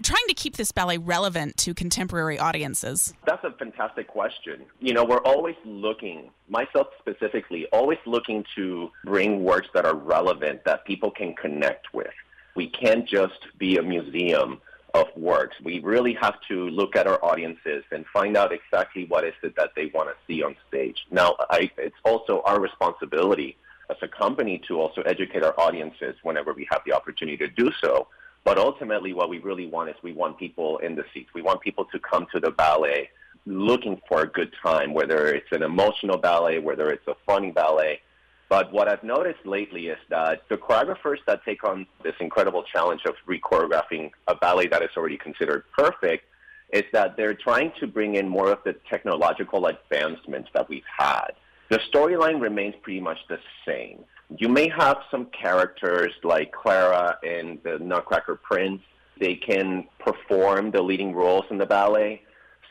trying 0.03 0.27
to 0.27 0.33
keep 0.33 0.57
this 0.57 0.71
ballet 0.71 0.97
relevant 0.97 1.57
to 1.57 1.73
contemporary 1.73 2.37
audiences? 2.37 3.13
That's 3.25 3.43
a 3.43 3.51
fantastic 3.51 4.07
question. 4.07 4.65
You 4.79 4.93
know, 4.93 5.03
we're 5.03 5.23
always 5.23 5.55
looking, 5.65 6.31
myself 6.49 6.87
specifically, 6.99 7.67
always 7.71 7.99
looking 8.05 8.45
to 8.55 8.91
bring 9.05 9.43
works 9.43 9.67
that 9.73 9.85
are 9.85 9.95
relevant 9.95 10.63
that 10.65 10.85
people 10.85 11.11
can 11.11 11.33
connect 11.35 11.93
with. 11.93 12.13
We 12.55 12.67
can't 12.69 13.07
just 13.07 13.47
be 13.57 13.77
a 13.77 13.83
museum 13.83 14.61
of 14.93 15.07
works. 15.17 15.57
We 15.61 15.79
really 15.79 16.13
have 16.21 16.35
to 16.47 16.69
look 16.69 16.95
at 16.95 17.05
our 17.05 17.23
audiences 17.23 17.83
and 17.91 18.05
find 18.13 18.37
out 18.37 18.53
exactly 18.53 19.05
what 19.05 19.25
is 19.25 19.33
it 19.43 19.55
that 19.57 19.71
they 19.75 19.87
want 19.93 20.09
to 20.09 20.15
see 20.25 20.41
on 20.41 20.55
stage. 20.69 21.05
Now, 21.11 21.35
I, 21.49 21.69
it's 21.77 21.97
also 22.05 22.41
our 22.45 22.61
responsibility 22.61 23.57
as 23.89 23.97
a 24.01 24.07
company 24.07 24.61
to 24.67 24.79
also 24.79 25.01
educate 25.01 25.43
our 25.43 25.59
audiences 25.59 26.15
whenever 26.23 26.53
we 26.53 26.65
have 26.71 26.81
the 26.85 26.93
opportunity 26.93 27.37
to 27.37 27.47
do 27.47 27.71
so 27.81 28.07
but 28.45 28.59
ultimately, 28.59 29.11
what 29.11 29.27
we 29.27 29.39
really 29.39 29.65
want 29.65 29.89
is 29.89 29.95
we 30.03 30.13
want 30.13 30.37
people 30.37 30.77
in 30.77 30.95
the 30.95 31.03
seats. 31.13 31.31
We 31.33 31.41
want 31.41 31.61
people 31.61 31.85
to 31.85 31.99
come 31.99 32.27
to 32.31 32.39
the 32.39 32.51
ballet 32.51 33.09
looking 33.47 33.99
for 34.07 34.21
a 34.21 34.27
good 34.27 34.53
time, 34.63 34.93
whether 34.93 35.27
it's 35.27 35.51
an 35.51 35.63
emotional 35.63 36.17
ballet, 36.17 36.59
whether 36.59 36.89
it's 36.89 37.07
a 37.07 37.15
funny 37.25 37.51
ballet. 37.51 37.99
But 38.47 38.71
what 38.71 38.87
I've 38.87 39.03
noticed 39.03 39.45
lately 39.45 39.87
is 39.87 39.97
that 40.09 40.43
the 40.49 40.57
choreographers 40.57 41.17
that 41.25 41.43
take 41.43 41.63
on 41.63 41.87
this 42.03 42.13
incredible 42.19 42.63
challenge 42.71 43.01
of 43.07 43.15
re-choreographing 43.25 44.11
a 44.27 44.35
ballet 44.35 44.67
that 44.67 44.83
is 44.83 44.89
already 44.95 45.17
considered 45.17 45.63
perfect 45.75 46.25
is 46.71 46.83
that 46.93 47.17
they're 47.17 47.33
trying 47.33 47.71
to 47.79 47.87
bring 47.87 48.15
in 48.15 48.27
more 48.27 48.51
of 48.51 48.59
the 48.63 48.75
technological 48.89 49.65
advancements 49.65 50.49
that 50.53 50.69
we've 50.69 50.83
had. 50.97 51.29
The 51.69 51.79
storyline 51.91 52.39
remains 52.39 52.75
pretty 52.83 53.01
much 53.01 53.17
the 53.27 53.39
same. 53.67 54.03
You 54.29 54.49
may 54.49 54.67
have 54.69 54.97
some 55.11 55.25
characters 55.27 56.13
like 56.23 56.51
Clara 56.51 57.17
and 57.23 57.59
the 57.63 57.77
Nutcracker 57.79 58.35
Prince. 58.35 58.81
They 59.19 59.35
can 59.35 59.85
perform 59.99 60.71
the 60.71 60.81
leading 60.81 61.13
roles 61.13 61.45
in 61.49 61.57
the 61.57 61.65
ballet. 61.65 62.21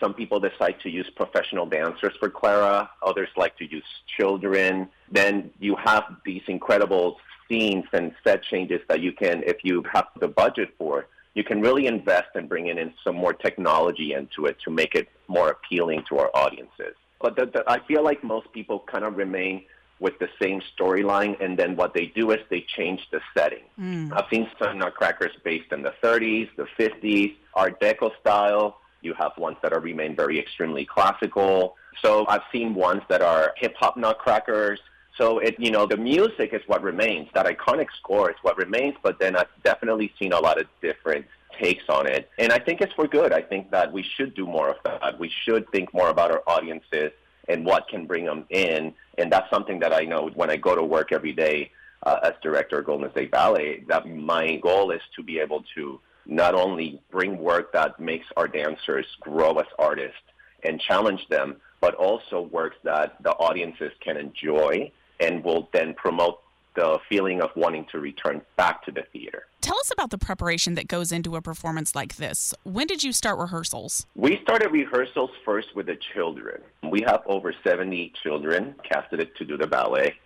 Some 0.00 0.14
people 0.14 0.40
decide 0.40 0.80
to 0.80 0.90
use 0.90 1.08
professional 1.14 1.66
dancers 1.66 2.12
for 2.18 2.28
Clara. 2.28 2.90
Others 3.02 3.28
like 3.36 3.56
to 3.58 3.70
use 3.70 3.84
children. 4.18 4.88
Then 5.10 5.50
you 5.60 5.76
have 5.76 6.04
these 6.24 6.42
incredible 6.48 7.18
scenes 7.48 7.84
and 7.92 8.12
set 8.24 8.42
changes 8.42 8.80
that 8.88 9.00
you 9.00 9.12
can, 9.12 9.42
if 9.44 9.58
you 9.62 9.84
have 9.92 10.06
the 10.18 10.28
budget 10.28 10.74
for, 10.76 11.06
you 11.34 11.44
can 11.44 11.60
really 11.60 11.86
invest 11.86 12.28
in 12.34 12.46
bringing 12.48 12.78
in 12.78 12.92
some 13.02 13.16
more 13.16 13.32
technology 13.32 14.14
into 14.14 14.46
it 14.46 14.56
to 14.64 14.70
make 14.70 14.94
it 14.94 15.08
more 15.28 15.50
appealing 15.50 16.04
to 16.08 16.18
our 16.18 16.30
audiences. 16.34 16.94
But 17.20 17.36
the, 17.36 17.46
the, 17.46 17.64
I 17.66 17.78
feel 17.86 18.02
like 18.04 18.22
most 18.22 18.52
people 18.52 18.84
kind 18.90 19.04
of 19.04 19.16
remain 19.16 19.64
with 20.04 20.18
the 20.18 20.28
same 20.40 20.60
storyline, 20.76 21.32
and 21.42 21.58
then 21.58 21.74
what 21.76 21.94
they 21.94 22.06
do 22.14 22.30
is 22.32 22.40
they 22.50 22.60
change 22.76 23.00
the 23.10 23.20
setting. 23.36 23.64
Mm. 23.80 24.12
I've 24.12 24.28
seen 24.30 24.46
some 24.58 24.78
nutcrackers 24.78 25.32
based 25.42 25.72
in 25.72 25.80
the 25.80 25.94
30s, 26.02 26.50
the 26.56 26.68
50s, 26.78 27.34
Art 27.54 27.80
Deco 27.80 28.10
style. 28.20 28.76
You 29.00 29.14
have 29.14 29.32
ones 29.38 29.56
that 29.62 29.72
are 29.72 29.80
remain 29.80 30.14
very 30.14 30.38
extremely 30.38 30.84
classical. 30.84 31.76
So 32.02 32.26
I've 32.28 32.42
seen 32.52 32.74
ones 32.74 33.00
that 33.08 33.22
are 33.22 33.54
hip 33.56 33.74
hop 33.80 33.96
nutcrackers. 33.96 34.78
So 35.16 35.38
it, 35.38 35.54
you 35.58 35.70
know, 35.70 35.86
the 35.86 35.96
music 35.96 36.52
is 36.52 36.60
what 36.66 36.82
remains. 36.82 37.28
That 37.32 37.46
iconic 37.46 37.86
score 37.98 38.30
is 38.30 38.36
what 38.42 38.58
remains. 38.58 38.96
But 39.02 39.18
then 39.18 39.34
I've 39.36 39.54
definitely 39.62 40.12
seen 40.20 40.34
a 40.34 40.38
lot 40.38 40.60
of 40.60 40.66
different 40.82 41.24
takes 41.58 41.84
on 41.88 42.06
it, 42.06 42.28
and 42.36 42.52
I 42.52 42.58
think 42.58 42.80
it's 42.80 42.92
for 42.92 43.06
good. 43.06 43.32
I 43.32 43.40
think 43.40 43.70
that 43.70 43.92
we 43.92 44.02
should 44.02 44.34
do 44.34 44.44
more 44.44 44.68
of 44.70 44.76
that. 44.84 45.18
We 45.18 45.30
should 45.44 45.70
think 45.70 45.94
more 45.94 46.08
about 46.08 46.30
our 46.32 46.42
audiences 46.48 47.12
and 47.48 47.64
what 47.64 47.88
can 47.88 48.06
bring 48.06 48.24
them 48.24 48.44
in, 48.50 48.94
and 49.18 49.32
that's 49.32 49.50
something 49.50 49.78
that 49.80 49.92
I 49.92 50.04
know 50.04 50.30
when 50.34 50.50
I 50.50 50.56
go 50.56 50.74
to 50.74 50.82
work 50.82 51.12
every 51.12 51.32
day 51.32 51.70
uh, 52.04 52.20
as 52.22 52.32
director 52.42 52.78
of 52.78 52.86
Golden 52.86 53.10
State 53.10 53.30
Ballet. 53.30 53.84
That 53.88 54.08
my 54.08 54.56
goal 54.56 54.90
is 54.90 55.02
to 55.16 55.22
be 55.22 55.38
able 55.38 55.64
to 55.74 56.00
not 56.26 56.54
only 56.54 57.00
bring 57.10 57.38
work 57.38 57.72
that 57.72 58.00
makes 58.00 58.26
our 58.36 58.48
dancers 58.48 59.06
grow 59.20 59.52
as 59.58 59.66
artists 59.78 60.16
and 60.62 60.80
challenge 60.80 61.26
them, 61.28 61.56
but 61.80 61.94
also 61.94 62.40
works 62.40 62.76
that 62.82 63.22
the 63.22 63.32
audiences 63.32 63.92
can 64.00 64.16
enjoy 64.16 64.90
and 65.20 65.44
will 65.44 65.68
then 65.72 65.94
promote 65.94 66.40
the 66.74 66.98
feeling 67.08 67.40
of 67.40 67.50
wanting 67.54 67.86
to 67.92 68.00
return 68.00 68.40
back 68.56 68.84
to 68.84 68.90
the 68.90 69.04
theater. 69.12 69.44
Tell 69.64 69.78
us 69.78 69.90
about 69.90 70.10
the 70.10 70.18
preparation 70.18 70.74
that 70.74 70.88
goes 70.88 71.10
into 71.10 71.36
a 71.36 71.40
performance 71.40 71.94
like 71.94 72.16
this. 72.16 72.52
When 72.64 72.86
did 72.86 73.02
you 73.02 73.12
start 73.12 73.38
rehearsals? 73.38 74.06
We 74.14 74.38
started 74.42 74.70
rehearsals 74.72 75.30
first 75.42 75.68
with 75.74 75.86
the 75.86 75.96
children. 76.12 76.60
We 76.90 77.00
have 77.06 77.22
over 77.24 77.54
70 77.66 78.12
children 78.22 78.74
casted 78.86 79.26
to 79.34 79.44
do 79.46 79.56
the 79.56 79.66
ballet. 79.66 80.16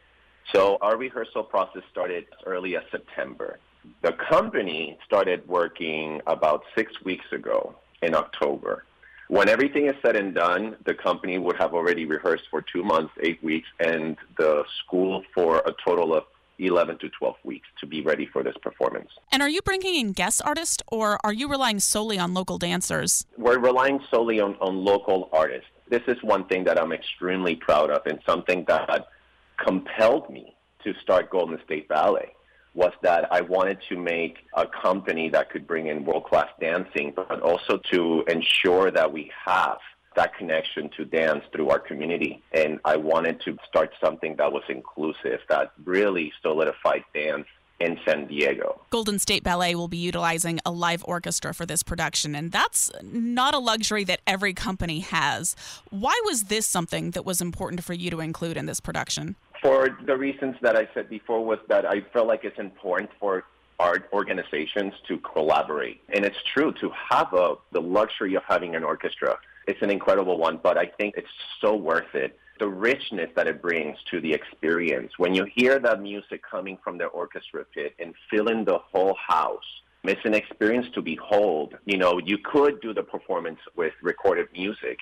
So 0.52 0.76
our 0.80 0.96
rehearsal 0.96 1.44
process 1.44 1.82
started 1.88 2.26
early 2.46 2.76
as 2.76 2.82
September. 2.90 3.60
The 4.02 4.14
company 4.28 4.98
started 5.06 5.46
working 5.46 6.20
about 6.26 6.64
six 6.76 6.90
weeks 7.04 7.26
ago 7.30 7.76
in 8.02 8.16
October. 8.16 8.86
When 9.28 9.48
everything 9.48 9.86
is 9.86 9.94
said 10.02 10.16
and 10.16 10.34
done, 10.34 10.74
the 10.84 10.94
company 10.94 11.38
would 11.38 11.58
have 11.58 11.74
already 11.74 12.06
rehearsed 12.06 12.48
for 12.50 12.60
two 12.60 12.82
months, 12.82 13.12
eight 13.22 13.40
weeks, 13.44 13.68
and 13.78 14.16
the 14.36 14.64
school 14.82 15.22
for 15.32 15.58
a 15.58 15.72
total 15.86 16.12
of 16.12 16.24
11 16.58 16.98
to 16.98 17.08
12 17.08 17.36
weeks 17.44 17.68
to 17.80 17.86
be 17.86 18.02
ready 18.02 18.26
for 18.26 18.42
this 18.42 18.56
performance. 18.62 19.10
And 19.32 19.42
are 19.42 19.48
you 19.48 19.60
bringing 19.62 19.94
in 19.94 20.12
guest 20.12 20.42
artists 20.44 20.82
or 20.88 21.18
are 21.24 21.32
you 21.32 21.48
relying 21.48 21.80
solely 21.80 22.18
on 22.18 22.34
local 22.34 22.58
dancers? 22.58 23.26
We're 23.36 23.58
relying 23.58 24.00
solely 24.10 24.40
on, 24.40 24.56
on 24.60 24.84
local 24.84 25.28
artists. 25.32 25.70
This 25.88 26.02
is 26.06 26.16
one 26.22 26.46
thing 26.46 26.64
that 26.64 26.80
I'm 26.80 26.92
extremely 26.92 27.56
proud 27.56 27.90
of 27.90 28.02
and 28.06 28.18
something 28.26 28.64
that 28.68 29.08
compelled 29.56 30.30
me 30.30 30.54
to 30.84 30.94
start 31.02 31.30
Golden 31.30 31.58
State 31.64 31.88
Ballet 31.88 32.32
was 32.74 32.92
that 33.02 33.32
I 33.32 33.40
wanted 33.40 33.78
to 33.88 33.96
make 33.96 34.38
a 34.54 34.64
company 34.66 35.28
that 35.30 35.50
could 35.50 35.66
bring 35.66 35.88
in 35.88 36.04
world 36.04 36.24
class 36.24 36.48
dancing, 36.60 37.12
but 37.16 37.40
also 37.40 37.78
to 37.90 38.24
ensure 38.28 38.90
that 38.90 39.12
we 39.12 39.32
have 39.46 39.78
that 40.16 40.36
connection 40.36 40.90
to 40.96 41.04
dance 41.04 41.44
through 41.52 41.70
our 41.70 41.78
community. 41.78 42.42
And 42.52 42.80
I 42.84 42.96
wanted 42.96 43.40
to 43.42 43.56
start 43.68 43.92
something 44.02 44.36
that 44.36 44.52
was 44.52 44.64
inclusive, 44.68 45.40
that 45.48 45.72
really 45.84 46.32
solidified 46.42 47.04
dance 47.14 47.46
in 47.80 47.98
San 48.04 48.26
Diego. 48.26 48.80
Golden 48.90 49.18
State 49.18 49.44
Ballet 49.44 49.74
will 49.74 49.88
be 49.88 49.98
utilizing 49.98 50.58
a 50.66 50.70
live 50.72 51.04
orchestra 51.04 51.54
for 51.54 51.64
this 51.64 51.82
production, 51.82 52.34
and 52.34 52.50
that's 52.50 52.90
not 53.02 53.54
a 53.54 53.58
luxury 53.58 54.02
that 54.04 54.20
every 54.26 54.52
company 54.52 55.00
has. 55.00 55.54
Why 55.90 56.20
was 56.24 56.44
this 56.44 56.66
something 56.66 57.12
that 57.12 57.24
was 57.24 57.40
important 57.40 57.84
for 57.84 57.94
you 57.94 58.10
to 58.10 58.20
include 58.20 58.56
in 58.56 58.66
this 58.66 58.80
production? 58.80 59.36
For 59.62 59.96
the 60.04 60.16
reasons 60.16 60.56
that 60.62 60.76
I 60.76 60.88
said 60.94 61.08
before, 61.08 61.44
was 61.44 61.58
that 61.68 61.86
I 61.86 62.00
felt 62.12 62.26
like 62.26 62.44
it's 62.44 62.58
important 62.58 63.10
for 63.20 63.44
art 63.78 64.08
organizations 64.12 64.92
to 65.06 65.18
collaborate. 65.18 66.00
And 66.08 66.24
it's 66.24 66.38
true 66.52 66.72
to 66.80 66.90
have 67.10 67.32
a, 67.32 67.54
the 67.70 67.80
luxury 67.80 68.34
of 68.34 68.42
having 68.48 68.74
an 68.74 68.82
orchestra 68.82 69.38
it's 69.68 69.82
an 69.82 69.90
incredible 69.90 70.38
one, 70.38 70.58
but 70.62 70.78
I 70.78 70.86
think 70.86 71.14
it's 71.16 71.28
so 71.60 71.76
worth 71.76 72.14
it. 72.14 72.38
The 72.58 72.66
richness 72.66 73.30
that 73.36 73.46
it 73.46 73.60
brings 73.60 73.98
to 74.10 74.20
the 74.20 74.32
experience. 74.32 75.12
When 75.18 75.34
you 75.34 75.44
hear 75.54 75.78
that 75.78 76.00
music 76.00 76.42
coming 76.42 76.78
from 76.82 76.96
the 76.96 77.04
orchestra 77.04 77.64
pit 77.74 77.94
and 78.00 78.14
filling 78.30 78.64
the 78.64 78.78
whole 78.78 79.14
house, 79.14 79.70
it's 80.04 80.24
an 80.24 80.32
experience 80.32 80.86
to 80.94 81.02
behold. 81.02 81.76
You 81.84 81.98
know, 81.98 82.18
you 82.18 82.38
could 82.38 82.80
do 82.80 82.94
the 82.94 83.02
performance 83.02 83.60
with 83.76 83.92
recorded 84.02 84.48
music, 84.54 85.00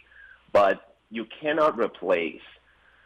but 0.52 0.96
you 1.10 1.26
cannot 1.40 1.78
replace 1.78 2.42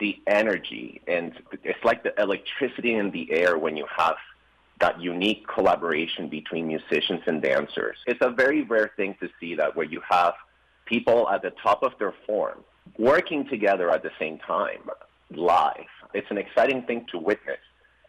the 0.01 0.17
energy. 0.27 1.03
And 1.07 1.33
it's 1.63 1.85
like 1.85 2.03
the 2.03 2.19
electricity 2.21 2.95
in 2.95 3.11
the 3.11 3.31
air 3.31 3.59
when 3.59 3.77
you 3.77 3.87
have 3.95 4.17
that 4.81 4.99
unique 4.99 5.47
collaboration 5.47 6.31
between 6.31 6.67
musicians 6.67 7.21
and 7.27 7.43
dancers. 7.43 7.99
It's 8.07 8.21
a 8.23 8.31
very 8.31 8.63
rare 8.63 8.91
thing 8.97 9.15
to 9.21 9.29
see 9.39 9.55
that 9.57 9.77
where 9.77 9.85
you 9.85 10.01
have 10.09 10.33
people 10.91 11.29
at 11.31 11.41
the 11.41 11.53
top 11.63 11.83
of 11.83 11.93
their 11.99 12.15
form 12.27 12.59
working 12.99 13.49
together 13.49 13.91
at 13.91 14.03
the 14.03 14.11
same 14.19 14.39
time 14.39 14.83
live. 15.31 15.91
It's 16.13 16.31
an 16.31 16.39
exciting 16.39 16.83
thing 16.83 17.07
to 17.13 17.19
witness. 17.19 17.61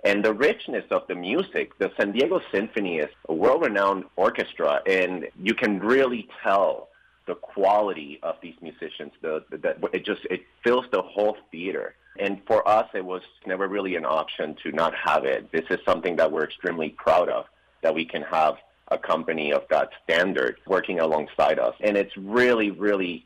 And 0.04 0.26
the 0.26 0.34
richness 0.34 0.86
of 0.90 1.04
the 1.08 1.14
music, 1.14 1.78
the 1.78 1.92
San 1.98 2.12
Diego 2.12 2.42
Symphony 2.52 2.98
is 2.98 3.10
a 3.30 3.34
world 3.34 3.62
renowned 3.62 4.06
orchestra, 4.16 4.82
and 4.88 5.28
you 5.40 5.54
can 5.54 5.80
really 5.80 6.28
tell 6.44 6.90
the 7.28 7.36
quality 7.36 8.20
of 8.24 8.36
these 8.42 8.56
musicians. 8.62 9.12
The, 9.22 9.44
the, 9.52 9.58
the, 9.58 9.90
it 9.94 10.04
just 10.04 10.26
it 10.32 10.42
fills 10.64 10.86
the 10.92 11.04
whole 11.04 11.38
theater. 11.52 11.94
And 12.20 12.42
for 12.48 12.68
us, 12.68 12.90
it 12.96 13.06
was 13.06 13.22
never 13.46 13.68
really 13.68 13.96
an 13.96 14.06
option 14.06 14.56
to 14.64 14.72
not 14.72 14.94
have 14.96 15.24
it. 15.24 15.52
This 15.52 15.66
is 15.70 15.78
something 15.86 16.16
that 16.16 16.32
we're 16.32 16.46
extremely 16.46 16.90
proud 16.90 17.30
of, 17.30 17.46
that 17.84 17.94
we 17.94 18.06
can 18.06 18.24
have 18.24 18.56
a 18.92 18.98
company 18.98 19.52
of 19.52 19.64
that 19.70 19.90
standard 20.04 20.58
working 20.68 21.00
alongside 21.00 21.58
us. 21.58 21.74
And 21.80 21.98
it's 21.98 22.16
really, 22.18 22.70
really, 22.70 23.26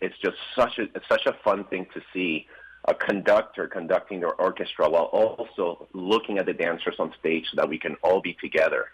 it's 0.00 0.16
just 0.18 0.36
such 0.54 0.78
a 0.78 0.82
it's 0.94 1.08
such 1.08 1.26
a 1.26 1.32
fun 1.42 1.64
thing 1.64 1.86
to 1.94 2.02
see 2.12 2.46
a 2.86 2.94
conductor 2.94 3.66
conducting 3.66 4.20
their 4.20 4.34
orchestra 4.34 4.88
while 4.88 5.04
also 5.04 5.88
looking 5.92 6.38
at 6.38 6.46
the 6.46 6.52
dancers 6.52 6.94
on 7.00 7.12
stage 7.18 7.46
so 7.50 7.56
that 7.56 7.68
we 7.68 7.78
can 7.78 7.96
all 8.02 8.20
be 8.20 8.36
together. 8.40 8.86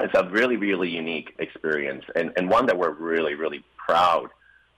It's 0.00 0.14
a 0.14 0.28
really, 0.28 0.56
really 0.56 0.88
unique 0.88 1.34
experience 1.38 2.04
and, 2.16 2.32
and 2.36 2.48
one 2.48 2.66
that 2.66 2.76
we're 2.78 2.90
really, 2.90 3.34
really 3.34 3.64
proud 3.76 4.30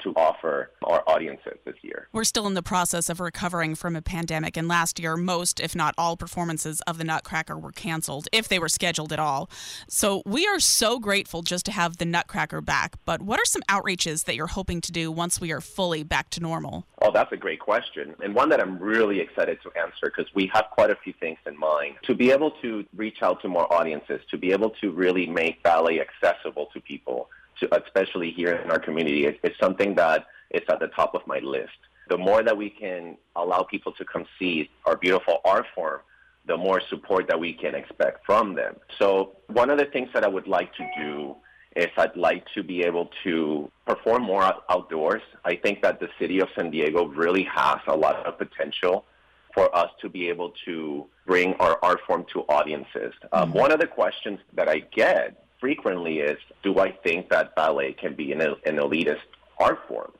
to 0.02 0.12
offer 0.16 0.70
our 0.84 1.02
audiences 1.08 1.58
this 1.64 1.76
year. 1.82 2.08
We're 2.12 2.24
still 2.24 2.46
in 2.46 2.54
the 2.54 2.62
process 2.62 3.08
of 3.08 3.20
recovering 3.20 3.74
from 3.74 3.96
a 3.96 4.02
pandemic, 4.02 4.56
and 4.56 4.68
last 4.68 4.98
year, 4.98 5.16
most, 5.16 5.60
if 5.60 5.74
not 5.74 5.94
all, 5.96 6.16
performances 6.16 6.80
of 6.82 6.98
the 6.98 7.04
Nutcracker 7.04 7.58
were 7.58 7.72
canceled, 7.72 8.28
if 8.32 8.48
they 8.48 8.58
were 8.58 8.68
scheduled 8.68 9.12
at 9.12 9.18
all. 9.18 9.50
So 9.88 10.22
we 10.26 10.46
are 10.46 10.60
so 10.60 10.98
grateful 10.98 11.42
just 11.42 11.66
to 11.66 11.72
have 11.72 11.96
the 11.96 12.04
Nutcracker 12.04 12.60
back. 12.60 12.96
But 13.04 13.22
what 13.22 13.40
are 13.40 13.44
some 13.44 13.62
outreaches 13.68 14.24
that 14.24 14.34
you're 14.34 14.46
hoping 14.46 14.80
to 14.82 14.92
do 14.92 15.10
once 15.10 15.40
we 15.40 15.52
are 15.52 15.60
fully 15.60 16.02
back 16.02 16.30
to 16.30 16.40
normal? 16.40 16.86
Oh, 17.02 17.10
that's 17.12 17.32
a 17.32 17.36
great 17.36 17.60
question, 17.60 18.14
and 18.22 18.34
one 18.34 18.48
that 18.50 18.60
I'm 18.60 18.78
really 18.78 19.20
excited 19.20 19.58
to 19.62 19.70
answer 19.78 20.12
because 20.14 20.26
we 20.34 20.50
have 20.52 20.66
quite 20.70 20.90
a 20.90 20.96
few 20.96 21.14
things 21.18 21.38
in 21.46 21.58
mind. 21.58 21.94
To 22.04 22.14
be 22.14 22.30
able 22.30 22.50
to 22.62 22.84
reach 22.94 23.22
out 23.22 23.40
to 23.42 23.48
more 23.48 23.72
audiences, 23.72 24.20
to 24.30 24.38
be 24.38 24.52
able 24.52 24.70
to 24.80 24.90
really 24.90 25.26
make 25.26 25.62
ballet 25.62 26.00
accessible 26.00 26.66
to 26.72 26.80
people 26.80 27.28
especially 27.72 28.30
here 28.30 28.54
in 28.56 28.70
our 28.70 28.78
community, 28.78 29.26
it, 29.26 29.40
it's 29.42 29.58
something 29.58 29.94
that 29.96 30.26
is 30.50 30.62
at 30.68 30.80
the 30.80 30.88
top 30.88 31.14
of 31.14 31.26
my 31.26 31.38
list. 31.38 31.78
The 32.08 32.18
more 32.18 32.42
that 32.42 32.56
we 32.56 32.70
can 32.70 33.16
allow 33.36 33.62
people 33.62 33.92
to 33.92 34.04
come 34.04 34.24
see 34.38 34.70
our 34.84 34.96
beautiful 34.96 35.40
art 35.44 35.66
form, 35.74 36.00
the 36.46 36.56
more 36.56 36.80
support 36.88 37.28
that 37.28 37.38
we 37.38 37.52
can 37.52 37.74
expect 37.74 38.26
from 38.26 38.54
them. 38.54 38.76
So 38.98 39.36
one 39.48 39.70
of 39.70 39.78
the 39.78 39.84
things 39.84 40.08
that 40.14 40.24
I 40.24 40.28
would 40.28 40.48
like 40.48 40.74
to 40.74 40.90
do 40.98 41.36
is 41.76 41.86
I'd 41.96 42.16
like 42.16 42.44
to 42.54 42.64
be 42.64 42.82
able 42.82 43.10
to 43.22 43.70
perform 43.86 44.24
more 44.24 44.54
outdoors. 44.68 45.22
I 45.44 45.54
think 45.54 45.82
that 45.82 46.00
the 46.00 46.08
city 46.18 46.40
of 46.40 46.48
San 46.56 46.70
Diego 46.70 47.06
really 47.06 47.44
has 47.44 47.78
a 47.86 47.96
lot 47.96 48.26
of 48.26 48.38
potential 48.38 49.04
for 49.54 49.74
us 49.76 49.90
to 50.00 50.08
be 50.08 50.28
able 50.28 50.52
to 50.64 51.06
bring 51.26 51.54
our 51.54 51.78
art 51.82 52.00
form 52.06 52.24
to 52.32 52.40
audiences. 52.42 53.12
Um, 53.32 53.50
mm-hmm. 53.50 53.58
one 53.58 53.72
of 53.72 53.80
the 53.80 53.86
questions 53.86 54.38
that 54.54 54.68
I 54.68 54.80
get 54.80 55.44
frequently 55.60 56.20
is, 56.20 56.38
do 56.62 56.78
I 56.78 56.90
think 56.90 57.28
that 57.30 57.54
ballet 57.54 57.92
can 57.92 58.14
be 58.14 58.32
an, 58.32 58.40
an 58.40 58.76
elitist 58.76 59.20
art 59.58 59.80
form. 59.86 60.12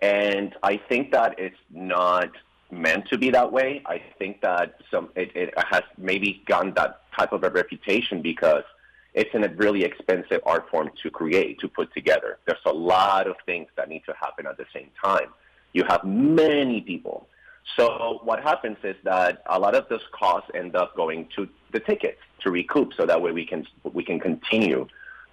And 0.00 0.54
I 0.62 0.78
think 0.88 1.12
that 1.12 1.38
it's 1.38 1.58
not 1.70 2.30
meant 2.70 3.06
to 3.08 3.18
be 3.18 3.30
that 3.30 3.52
way. 3.52 3.82
I 3.84 4.00
think 4.18 4.40
that 4.40 4.76
some 4.90 5.10
it, 5.14 5.34
it 5.36 5.52
has 5.56 5.82
maybe 5.98 6.42
gotten 6.46 6.72
that 6.74 7.02
type 7.16 7.32
of 7.32 7.44
a 7.44 7.50
reputation 7.50 8.22
because 8.22 8.64
it's 9.12 9.30
a 9.34 9.48
really 9.56 9.84
expensive 9.84 10.40
art 10.46 10.70
form 10.70 10.90
to 11.02 11.10
create, 11.10 11.58
to 11.60 11.68
put 11.68 11.92
together. 11.92 12.38
There's 12.46 12.64
a 12.64 12.72
lot 12.72 13.26
of 13.26 13.36
things 13.44 13.68
that 13.76 13.88
need 13.88 14.04
to 14.06 14.14
happen 14.18 14.46
at 14.46 14.56
the 14.56 14.66
same 14.72 14.88
time. 15.04 15.28
You 15.72 15.84
have 15.84 16.04
many 16.04 16.80
people. 16.80 17.26
So 17.76 18.20
what 18.24 18.42
happens 18.42 18.78
is 18.82 18.96
that 19.04 19.42
a 19.46 19.58
lot 19.58 19.74
of 19.74 19.88
those 19.88 20.02
costs 20.12 20.50
end 20.54 20.74
up 20.76 20.96
going 20.96 21.28
to 21.36 21.48
the 21.72 21.80
tickets 21.80 22.18
to 22.40 22.50
recoup 22.50 22.92
so 22.94 23.06
that 23.06 23.20
way 23.22 23.32
we 23.32 23.46
can 23.46 23.66
we 23.92 24.02
can 24.02 24.18
continue 24.18 24.86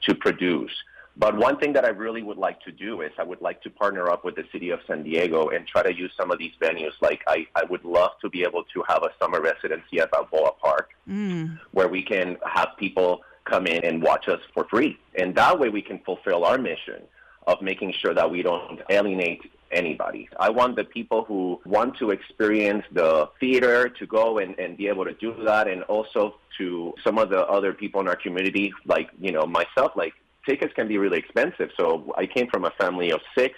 to 0.03 0.15
produce. 0.15 0.71
But 1.19 1.35
one 1.35 1.57
thing 1.57 1.73
that 1.73 1.83
I 1.83 1.89
really 1.89 2.21
would 2.21 2.37
like 2.37 2.61
to 2.61 2.71
do 2.71 3.01
is 3.01 3.11
I 3.17 3.23
would 3.23 3.41
like 3.41 3.63
to 3.63 3.71
partner 3.71 4.07
up 4.07 4.23
with 4.23 4.35
the 4.35 4.43
city 4.51 4.69
of 4.69 4.79
San 4.85 5.01
Diego 5.01 5.49
and 5.49 5.65
try 5.65 5.81
to 5.81 5.91
use 5.91 6.11
some 6.15 6.29
of 6.29 6.37
these 6.37 6.51
venues. 6.61 6.91
Like 7.01 7.21
I, 7.27 7.47
I 7.55 7.63
would 7.65 7.83
love 7.83 8.11
to 8.21 8.29
be 8.29 8.43
able 8.43 8.63
to 8.75 8.83
have 8.87 9.01
a 9.01 9.09
summer 9.19 9.41
residency 9.41 9.99
at 9.99 10.11
Balboa 10.11 10.51
Park 10.61 10.91
Mm. 11.09 11.57
where 11.71 11.87
we 11.87 12.03
can 12.03 12.37
have 12.45 12.69
people 12.77 13.21
come 13.45 13.65
in 13.65 13.83
and 13.85 14.03
watch 14.03 14.27
us 14.27 14.41
for 14.53 14.65
free. 14.65 14.99
And 15.15 15.33
that 15.35 15.57
way 15.57 15.69
we 15.69 15.81
can 15.81 15.99
fulfill 15.99 16.43
our 16.43 16.57
mission 16.57 17.01
of 17.47 17.61
making 17.61 17.93
sure 17.93 18.13
that 18.13 18.29
we 18.29 18.43
don't 18.43 18.81
alienate 18.89 19.49
anybody. 19.71 20.29
I 20.39 20.49
want 20.49 20.75
the 20.75 20.83
people 20.83 21.23
who 21.25 21.59
want 21.65 21.97
to 21.97 22.11
experience 22.11 22.83
the 22.91 23.29
theater 23.39 23.89
to 23.89 24.05
go 24.05 24.39
and, 24.39 24.57
and 24.59 24.77
be 24.77 24.87
able 24.87 25.05
to 25.05 25.13
do 25.13 25.35
that 25.43 25.67
and 25.67 25.83
also 25.83 26.35
to 26.57 26.93
some 27.03 27.17
of 27.17 27.29
the 27.29 27.45
other 27.45 27.73
people 27.73 28.01
in 28.01 28.07
our 28.07 28.15
community, 28.15 28.73
like, 28.85 29.09
you 29.19 29.31
know, 29.31 29.45
myself, 29.45 29.91
like 29.95 30.13
tickets 30.47 30.73
can 30.73 30.87
be 30.87 30.97
really 30.97 31.19
expensive. 31.19 31.69
So 31.77 32.13
I 32.17 32.25
came 32.25 32.47
from 32.47 32.65
a 32.65 32.71
family 32.71 33.11
of 33.11 33.21
six. 33.37 33.57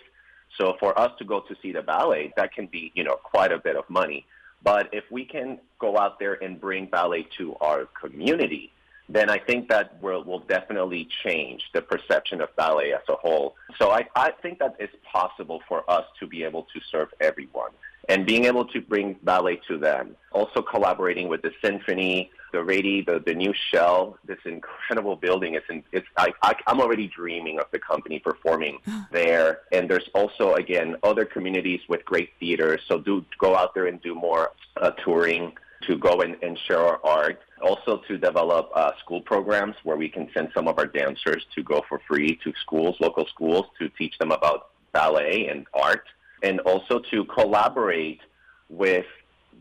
So 0.60 0.76
for 0.80 0.98
us 1.00 1.12
to 1.20 1.26
go 1.26 1.42
to 1.42 1.56
see 1.62 1.72
the 1.72 1.82
ballet, 1.82 2.34
that 2.36 2.54
can 2.54 2.68
be, 2.68 2.92
you 2.96 3.04
know, 3.04 3.16
quite 3.16 3.52
a 3.52 3.60
bit 3.60 3.76
of 3.76 3.90
money. 3.90 4.26
But 4.64 4.90
if 4.92 5.06
we 5.10 5.24
can 5.24 5.60
go 5.80 5.98
out 5.98 6.20
there 6.20 6.44
and 6.44 6.60
bring 6.60 6.88
ballet 6.88 7.28
to 7.38 7.56
our 7.62 7.86
community, 7.86 8.72
then 9.10 9.30
I 9.30 9.40
think 9.40 9.70
that 9.70 10.02
will 10.02 10.24
will 10.24 10.40
definitely 10.40 11.10
change 11.24 11.64
the 11.74 11.82
perception 11.82 12.42
of 12.42 12.56
ballet 12.56 12.94
as 12.94 13.02
a 13.10 13.16
whole. 13.16 13.56
So 13.80 13.90
I, 13.90 14.08
I 14.16 14.32
think 14.42 14.60
that 14.60 14.76
it's 14.80 14.96
possible 15.12 15.62
for 15.68 15.90
us 15.90 16.06
to 16.20 16.28
be 16.28 16.44
able 16.44 16.64
to 16.74 16.80
serve 16.92 17.10
everyone 17.20 17.72
and 18.08 18.26
being 18.26 18.46
able 18.46 18.66
to 18.66 18.82
bring 18.82 19.16
ballet 19.24 19.62
to 19.68 19.78
them. 19.78 20.16
Also 20.32 20.62
collaborating 20.62 21.28
with 21.28 21.42
the 21.42 21.52
symphony, 21.64 22.32
the 22.52 22.64
Rady, 22.64 23.02
the, 23.02 23.22
the 23.26 23.34
new 23.34 23.54
shell, 23.72 24.18
this 24.26 24.40
incredible 24.46 25.16
building. 25.16 25.54
It's, 25.54 25.66
in, 25.70 25.84
it's 25.92 26.08
I, 26.18 26.34
I, 26.42 26.56
I'm 26.66 26.82
already 26.82 27.08
dreaming 27.08 27.60
of 27.60 27.66
the 27.72 27.80
company 27.80 28.20
performing 28.20 28.80
there. 29.12 29.62
And 29.72 29.90
there's 29.90 30.10
also, 30.16 30.56
again, 30.56 30.96
other 31.04 31.26
communities 31.26 31.82
with 31.88 32.04
great 32.06 32.32
theaters. 32.40 32.82
So 32.88 33.00
do 33.00 33.24
go 33.38 33.56
out 33.56 33.76
there 33.76 33.86
and 33.86 34.02
do 34.02 34.16
more 34.16 34.54
uh, 34.82 34.92
touring 34.92 35.54
to 35.88 35.98
go 35.98 36.22
and, 36.22 36.36
and 36.42 36.58
share 36.68 36.80
our 36.80 37.00
art. 37.04 37.40
Also 37.62 38.02
to 38.08 38.18
develop 38.18 38.70
uh, 38.74 38.92
school 39.00 39.22
programs 39.22 39.76
where 39.84 39.98
we 39.98 40.10
can 40.10 40.30
send 40.34 40.50
some 40.54 40.68
of 40.68 40.78
our 40.78 40.86
dancers 40.86 41.46
to 41.56 41.64
go 41.64 41.84
for 41.88 42.02
free 42.08 42.40
to 42.44 42.54
schools, 42.62 42.96
local 43.00 43.26
schools, 43.28 43.66
to 43.80 43.90
teach 43.90 44.18
them 44.18 44.32
about 44.32 44.70
ballet 44.94 45.48
and 45.48 45.66
art. 45.74 46.06
And 46.42 46.60
also 46.62 47.00
to 47.12 47.26
collaborate 47.26 48.22
with 48.70 49.06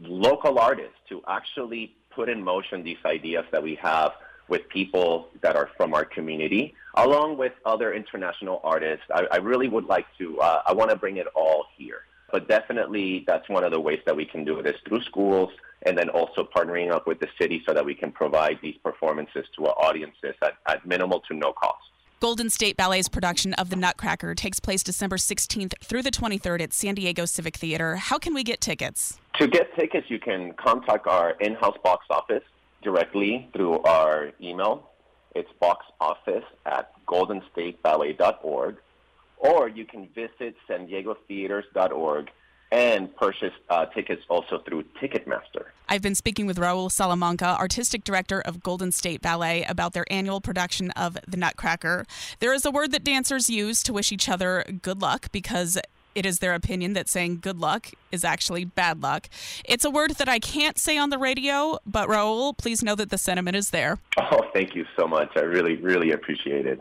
local 0.03 0.59
artists 0.59 0.97
to 1.09 1.23
actually 1.27 1.95
put 2.11 2.29
in 2.29 2.43
motion 2.43 2.83
these 2.85 2.99
ideas 3.05 3.45
that 3.51 3.63
we 3.63 3.75
have 3.77 4.13
with 4.49 4.69
people 4.69 5.29
that 5.43 5.57
are 5.57 5.71
from 5.77 5.93
our 5.93 6.05
community, 6.05 6.75
along 6.95 7.37
with 7.37 7.53
other 7.67 7.93
international 7.93 8.61
artists. 8.65 9.05
I, 9.13 9.27
I 9.33 9.37
really 9.37 9.69
would 9.69 9.85
like 9.85 10.07
to, 10.19 10.39
uh, 10.41 10.63
I 10.67 10.73
want 10.73 10.91
to 10.91 10.97
bring 10.97 11.19
it 11.19 11.27
all 11.35 11.67
here. 11.77 12.03
But 12.31 12.49
definitely, 12.49 13.25
that's 13.27 13.49
one 13.49 13.65
of 13.65 13.73
the 13.73 13.81
ways 13.81 14.01
that 14.07 14.15
we 14.15 14.25
can 14.25 14.45
do 14.45 14.59
it 14.59 14.67
is 14.67 14.77
through 14.87 15.03
schools 15.03 15.51
and 15.87 15.97
then 15.97 16.09
also 16.09 16.49
partnering 16.55 16.91
up 16.93 17.07
with 17.07 17.21
the 17.21 17.29
city 17.41 17.63
so 17.67 17.73
that 17.73 17.85
we 17.85 17.95
can 17.95 18.11
provide 18.13 18.59
these 18.63 18.77
performances 18.83 19.47
to 19.57 19.67
our 19.67 19.75
audiences 19.85 20.35
at, 20.43 20.55
at 20.67 20.87
minimal 20.87 21.21
to 21.21 21.35
no 21.35 21.53
cost. 21.53 21.83
Golden 22.21 22.51
State 22.51 22.77
Ballet's 22.77 23.09
production 23.09 23.55
of 23.55 23.71
The 23.71 23.77
Nutcracker 23.77 24.35
takes 24.35 24.59
place 24.59 24.83
December 24.83 25.19
16th 25.19 25.75
through 25.85 26.03
the 26.03 26.11
23rd 26.11 26.61
at 26.63 26.73
San 26.73 26.97
Diego 26.97 27.25
Civic 27.27 27.57
Theater. 27.57 27.95
How 27.95 28.19
can 28.19 28.35
we 28.35 28.43
get 28.43 28.61
tickets? 28.61 29.21
To 29.37 29.47
get 29.47 29.73
tickets, 29.77 30.11
you 30.11 30.19
can 30.19 30.53
contact 30.55 31.07
our 31.07 31.33
in-house 31.41 31.77
box 31.85 32.07
office 32.11 32.43
directly 32.83 33.49
through 33.53 33.81
our 33.85 34.33
email. 34.41 34.91
It's 35.37 35.49
boxoffice 35.63 36.43
at 36.67 36.91
goldenstateballet.org. 37.07 38.77
Or 39.37 39.69
you 39.69 39.85
can 39.85 40.09
visit 40.09 40.57
san 40.67 40.87
diego 40.87 41.17
theaters.org 41.29 42.31
and 42.71 43.15
purchase 43.17 43.53
uh, 43.71 43.87
tickets 43.87 44.23
also 44.29 44.59
through 44.67 44.85
Ticketmaster. 45.01 45.67
I've 45.89 46.03
been 46.03 46.15
speaking 46.15 46.47
with 46.47 46.59
Raul 46.59 46.91
Salamanca, 46.91 47.57
artistic 47.59 48.05
director 48.05 48.41
of 48.41 48.63
Golden 48.63 48.93
State 48.93 49.23
Ballet, 49.23 49.65
about 49.65 49.95
their 49.95 50.05
annual 50.11 50.41
production 50.41 50.91
of 50.93 51.17
The 51.27 51.37
Nutcracker. 51.37 52.05
There 52.41 52.53
is 52.53 52.65
a 52.67 52.71
word 52.71 52.93
that 52.93 53.05
dancers 53.05 53.49
use 53.49 53.83
to 53.85 53.93
wish 53.93 54.13
each 54.13 54.29
other 54.29 54.65
good 54.83 55.01
luck 55.01 55.33
because 55.33 55.79
it 56.15 56.27
is 56.27 56.41
their 56.41 56.55
opinion 56.55 56.95
that 56.95 57.09
saying 57.09 57.39
good 57.41 57.59
luck 57.59 57.91
is 58.11 58.25
actually 58.25 58.65
bad 58.65 59.03
luck. 59.03 59.29
It's 59.65 59.85
a 59.85 59.91
word 59.91 60.13
that 60.13 60.29
I 60.29 60.39
can't 60.39 60.77
say 60.77 60.99
on 60.99 61.11
the 61.11 61.19
radio, 61.19 61.79
but 61.87 62.09
Raul, 62.09 62.57
please 62.59 62.83
know 62.83 62.97
that 62.97 63.11
the 63.11 63.19
sentiment 63.19 63.57
is 63.57 63.71
there. 63.71 63.99
Oh, 64.17 64.43
thank 64.53 64.75
you 64.75 64.85
so 64.99 65.07
much. 65.07 65.31
I 65.37 65.41
really, 65.41 65.77
really 65.77 66.11
appreciate 66.11 66.67
it. 66.67 66.81